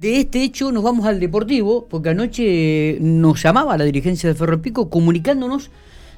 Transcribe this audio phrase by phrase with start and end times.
[0.00, 4.62] De este hecho nos vamos al Deportivo, porque anoche nos llamaba la dirigencia de Ferro
[4.62, 5.68] Pico comunicándonos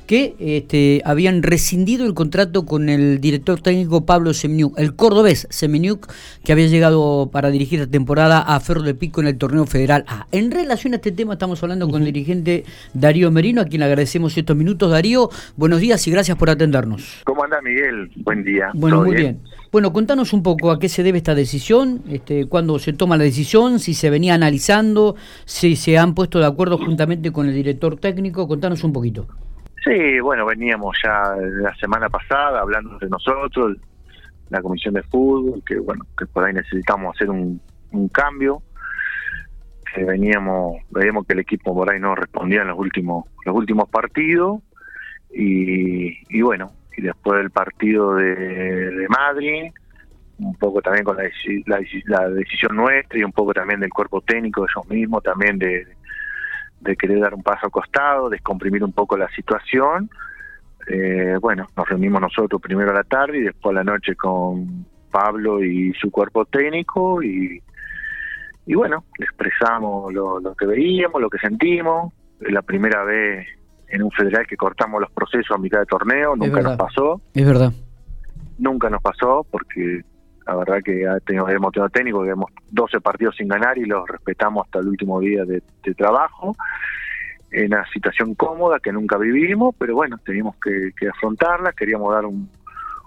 [0.06, 6.08] que este, habían rescindido el contrato con el director técnico Pablo Semeniuk, el cordobés Semeniuk,
[6.44, 10.04] que había llegado para dirigir la temporada a Ferro de Pico en el torneo federal
[10.08, 10.26] A.
[10.32, 13.86] En relación a este tema estamos hablando con el dirigente Darío Merino, a quien le
[13.86, 14.90] agradecemos estos minutos.
[14.90, 17.22] Darío, buenos días y gracias por atendernos.
[17.24, 18.10] ¿Cómo anda Miguel?
[18.16, 18.70] Buen día.
[18.74, 19.40] Bueno, muy bien?
[19.72, 23.24] Bueno, contanos un poco a qué se debe esta decisión, este, cuándo se toma la
[23.24, 25.16] decisión, si se venía analizando,
[25.46, 29.26] si se han puesto de acuerdo juntamente con el director técnico, contanos un poquito.
[29.84, 33.76] Sí, bueno, veníamos ya la semana pasada hablando de nosotros,
[34.48, 37.60] la comisión de fútbol, que bueno, que por ahí necesitamos hacer un,
[38.12, 38.62] cambio,
[39.92, 43.88] que veníamos, veíamos que el equipo por ahí no respondía en los últimos, los últimos
[43.88, 44.62] partidos,
[45.32, 49.72] y, y bueno, y después del partido de, Madrid,
[50.38, 51.24] un poco también con la,
[52.06, 55.86] la, decisión nuestra y un poco también del cuerpo técnico de ellos mismos, también de,
[56.82, 60.10] de querer dar un paso al costado, descomprimir un poco la situación.
[60.88, 64.84] Eh, bueno, nos reunimos nosotros primero a la tarde y después a la noche con
[65.10, 67.62] Pablo y su cuerpo técnico y,
[68.66, 72.12] y bueno, expresamos lo, lo que veíamos, lo que sentimos.
[72.40, 73.46] La primera vez
[73.88, 77.20] en un federal que cortamos los procesos a mitad de torneo, nunca nos pasó.
[77.34, 77.72] Es verdad.
[78.58, 80.02] Nunca nos pasó porque
[80.46, 84.66] la verdad que hemos tenido técnico, que hemos 12 partidos sin ganar y los respetamos
[84.66, 85.62] hasta el último día de,
[85.94, 86.56] trabajo.
[87.50, 92.24] En una situación cómoda que nunca vivimos, pero bueno, teníamos que, afrontarla, queríamos dar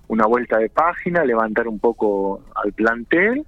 [0.07, 3.45] una vuelta de página, levantar un poco al plantel.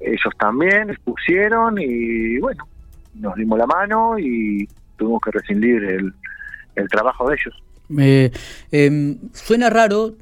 [0.00, 2.66] Ellos también expusieron y bueno,
[3.14, 6.12] nos dimos la mano y tuvimos que rescindir el,
[6.74, 7.62] el trabajo de ellos.
[7.98, 8.30] Eh,
[9.32, 10.14] suena raro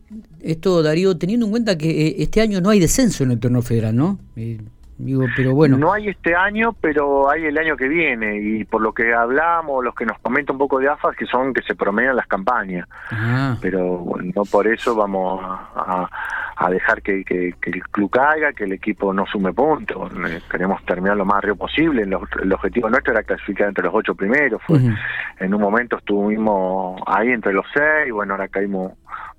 [0.42, 3.62] esto, Darío, teniendo en cuenta que eh, este año no hay descenso en el torneo
[3.62, 4.18] federal, ¿no?
[4.36, 4.60] Eh,
[4.98, 5.76] digo, pero bueno.
[5.76, 8.40] No hay este año, pero hay el año que viene.
[8.40, 11.52] Y por lo que hablamos, los que nos comentan un poco de AFAS, que son
[11.52, 12.88] que se promedian las campañas.
[13.10, 13.56] Ah.
[13.60, 16.10] Pero bueno, no por eso vamos a, a
[16.68, 20.12] dejar que, que, el club caiga, que el equipo no sume puntos.
[20.28, 22.02] Eh, queremos terminar lo más rápido posible.
[22.02, 24.60] El, objetivo nuestro era clasificar entre los ocho primeros.
[24.66, 24.78] Fue,
[25.38, 28.92] En un momento estuvimos ahí entre los seis, bueno, ahora caímos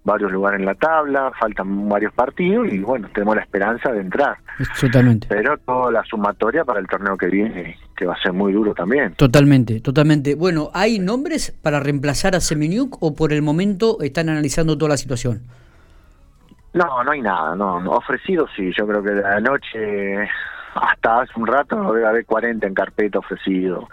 [0.04, 4.38] varios lugares en la tabla, faltan varios partidos y bueno, tenemos la esperanza de entrar.
[4.80, 5.28] Totalmente.
[5.30, 8.74] Pero toda la sumatoria para el torneo que viene, que va a ser muy duro
[8.74, 9.14] también.
[9.14, 10.36] Totalmente, totalmente.
[10.36, 14.98] Bueno, ¿hay nombres para reemplazar a Semeniuk o por el momento están analizando toda la
[14.98, 15.42] situación?
[16.74, 20.30] No, no hay nada, no, ofrecido sí, yo creo que de la noche
[20.74, 23.90] hasta hace un rato debe haber 40 en carpeta ofrecido.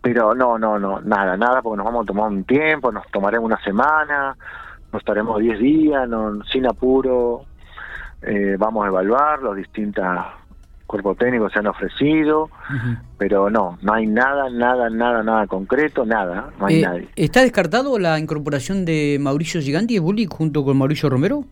[0.00, 3.46] Pero no, no, no, nada, nada, porque nos vamos a tomar un tiempo, nos tomaremos
[3.46, 4.36] una semana,
[4.92, 7.44] nos estaremos 10 días, no, sin apuro,
[8.22, 10.04] eh, vamos a evaluar los distintos
[10.86, 12.50] cuerpos técnicos se han ofrecido,
[13.16, 17.08] pero no, no hay nada, nada, nada, nada concreto, nada, no hay eh, nadie.
[17.14, 21.44] ¿Está descartado la incorporación de Mauricio Giganti y Bulli junto con Mauricio Romero?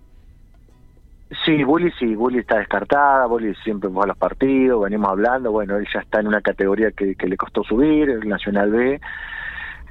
[1.44, 5.76] Sí, Bully sí, Bully está descartada, Bully siempre va a los partidos, venimos hablando, bueno,
[5.76, 9.00] él ya está en una categoría que, le costó subir, el Nacional B,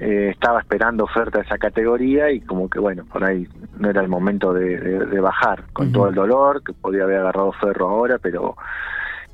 [0.00, 3.46] eh, estaba esperando oferta de esa categoría y como que bueno, por ahí
[3.78, 7.88] no era el momento de, bajar, con todo el dolor, que podía haber agarrado Ferro
[7.88, 8.56] ahora, pero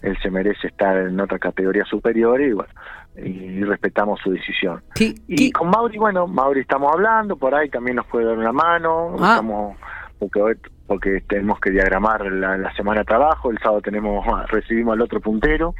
[0.02, 2.72] él se merece estar en otra categoría superior y bueno,
[3.16, 4.82] y respetamos su decisión.
[4.98, 9.16] y con Mauri, bueno, Mauri estamos hablando, por ahí también nos puede dar una mano,
[9.18, 9.30] ah.
[9.30, 9.76] estamos
[10.18, 10.56] porque hoy
[10.86, 15.74] porque tenemos que diagramar la, semana de trabajo, el sábado tenemos recibimos al otro puntero,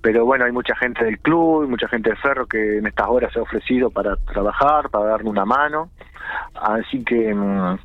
[0.00, 3.32] pero bueno, hay mucha gente del club, mucha gente de Ferro que en estas horas
[3.32, 5.90] se ha ofrecido para trabajar, para darle una mano,
[6.54, 7.78] así que mm,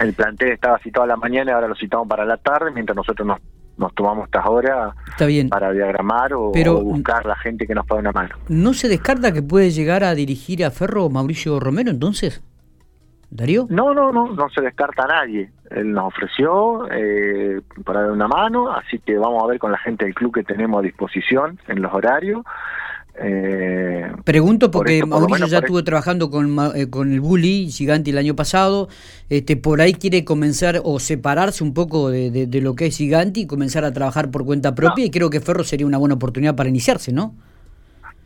[0.00, 2.96] el plantel estaba citado a la mañana y ahora lo citamos para la tarde, mientras
[2.96, 3.38] nosotros nos,
[3.76, 4.94] nos tomamos estas horas
[5.50, 8.36] para diagramar o, o, buscar la gente que nos pueda una mano.
[8.48, 12.42] ¿No se descarta que puede llegar a dirigir a Ferro Mauricio Romero entonces?
[13.30, 13.66] Darío?
[13.70, 15.50] No, no, no, no se descarta a nadie.
[15.70, 19.78] Él nos ofreció eh, para dar una mano, así que vamos a ver con la
[19.78, 22.44] gente del club que tenemos a disposición en los horarios.
[23.22, 28.34] Eh, Pregunto porque Mauricio ya estuvo trabajando con, eh, con el Bully Gigante el año
[28.34, 28.88] pasado,
[29.28, 33.40] este por ahí quiere comenzar o separarse un poco de, de, lo que es Gigante
[33.40, 36.56] y comenzar a trabajar por cuenta propia y creo que Ferro sería una buena oportunidad
[36.56, 37.34] para iniciarse, ¿no?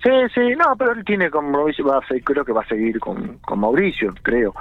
[0.05, 3.01] Sí, sí, no, pero él tiene con Mauricio, va a creo que va a seguir
[3.01, 4.55] con, con Mauricio, creo,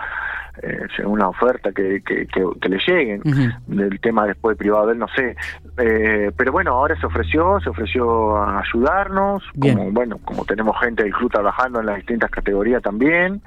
[0.62, 3.22] eh, según la oferta que, que, que, le lleguen.
[3.66, 5.36] Del tema después privado de él, no sé.
[5.78, 11.04] Eh, pero bueno, ahora se ofreció, se ofreció a ayudarnos, como bueno, como tenemos gente
[11.04, 13.42] del club trabajando en las distintas categorías también.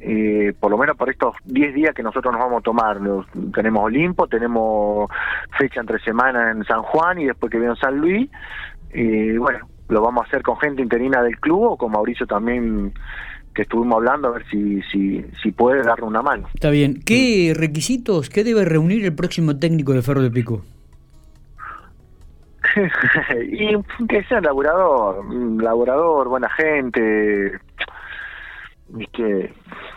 [0.00, 2.98] Eh, por lo menos por estos 10 días que nosotros nos vamos a tomar.
[3.52, 5.10] tenemos Olimpo, tenemos
[5.58, 8.30] fecha entre semana en San Juan y después que viene en San Luis,
[8.94, 12.92] y bueno, lo vamos a hacer con gente interina del club o con Mauricio también
[13.58, 16.46] que estuvimos hablando a ver si, si, si puede darle una mano.
[16.54, 17.02] Está bien.
[17.04, 20.62] ¿Qué requisitos, qué debe reunir el próximo técnico de Ferro de Pico?
[23.50, 25.24] y que sea laburador,
[25.60, 27.58] laburador, buena gente,
[29.12, 29.52] que,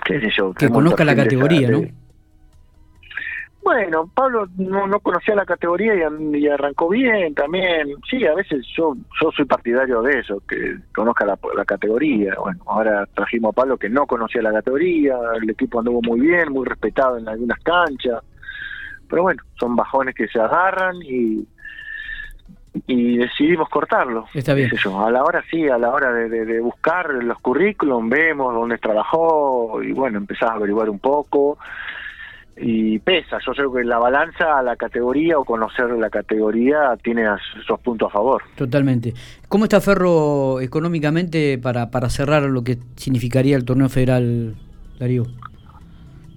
[0.06, 0.56] qué sé yo.
[0.56, 1.84] Que conozca la categoría, ¿no?
[3.64, 7.90] Bueno, Pablo no, no conocía la categoría y, arrancó bien también.
[8.10, 12.34] Sí, a veces yo yo soy partidario de eso, que conozca la, la, categoría.
[12.40, 16.52] Bueno, ahora trajimos a Pablo que no conocía la categoría, el equipo anduvo muy bien,
[16.52, 18.24] muy respetado en algunas canchas.
[19.08, 21.48] Pero bueno, son bajones que se agarran y,
[22.88, 24.26] y decidimos cortarlo.
[24.34, 24.72] Está bien.
[24.98, 29.84] A la hora sí, a la hora de, de, buscar los currículum, vemos dónde trabajó
[29.84, 31.60] y bueno, empezás a averiguar un poco
[32.58, 33.38] y pesa.
[33.46, 37.26] Yo creo que la balanza, la categoría o conocer la categoría tiene
[37.62, 38.44] esos puntos a favor.
[38.56, 39.14] Totalmente.
[39.48, 44.56] ¿Cómo está Ferro económicamente para, para cerrar lo que significaría el torneo federal,
[45.00, 45.24] Darío?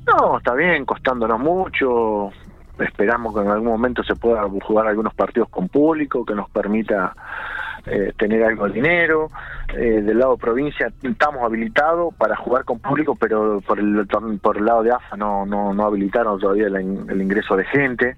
[0.07, 2.31] No, está bien, costándonos mucho
[2.79, 7.15] esperamos que en algún momento se pueda jugar algunos partidos con público que nos permita
[7.87, 9.31] eh, tener algo de dinero.
[9.77, 14.07] Eh, del lado provincia estamos habilitados para jugar con público, pero por el,
[14.41, 18.17] por el lado de AFA no, no, no habilitaron todavía el, ingreso de gente.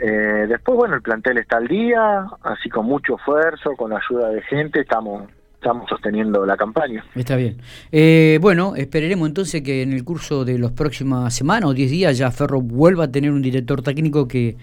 [0.00, 4.28] eh, después, bueno, el plantel está al día, así con mucho esfuerzo, con la ayuda
[4.30, 5.24] de gente, estamos
[5.64, 7.02] estamos sosteniendo la campaña.
[7.14, 7.56] Está bien.
[7.90, 12.18] Eh, bueno, esperaremos entonces que en el curso de las próximas semanas o 10 días
[12.18, 14.56] ya Ferro vuelva a tener un director técnico que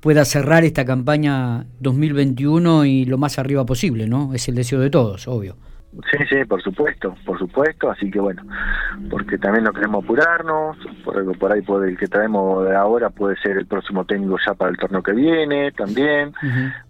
[0.00, 4.34] pueda cerrar esta campaña 2021 y lo más arriba posible, ¿no?
[4.34, 5.56] Es el deseo de todos, obvio.
[5.90, 8.42] Sí, sí, por supuesto, por supuesto, así que bueno,
[9.10, 13.36] porque también no queremos apurarnos, por, por ahí puede, el que traemos de ahora puede
[13.36, 16.32] ser el próximo técnico ya para el torneo que viene también.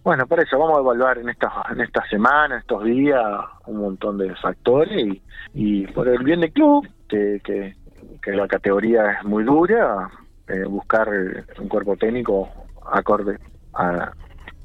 [0.02, 3.22] Bueno, por eso vamos a evaluar en estas en esta semana, estos días,
[3.66, 5.22] un montón de factores y,
[5.54, 7.76] y por el bien del club, que, que,
[8.20, 10.10] que la categoría es muy dura,
[10.48, 11.08] eh, buscar
[11.60, 12.48] un cuerpo técnico
[12.92, 13.38] acorde
[13.74, 14.12] a,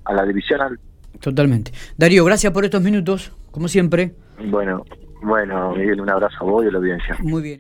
[0.06, 0.80] a la divisional.
[1.22, 1.72] Totalmente.
[1.98, 4.16] Darío, gracias por estos minutos, como siempre.
[4.40, 4.84] Bueno,
[5.22, 7.16] bueno, Miguel, un abrazo a vos y a la audiencia.
[7.20, 7.52] Muy bien.